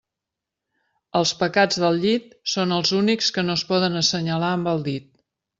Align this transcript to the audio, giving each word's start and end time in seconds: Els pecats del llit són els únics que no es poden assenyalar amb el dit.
Els 1.19 1.33
pecats 1.41 1.77
del 1.83 2.01
llit 2.05 2.33
són 2.55 2.75
els 2.81 2.95
únics 3.03 3.29
que 3.37 3.47
no 3.47 3.59
es 3.61 3.67
poden 3.75 4.03
assenyalar 4.03 4.53
amb 4.59 4.73
el 4.77 4.87
dit. 4.93 5.11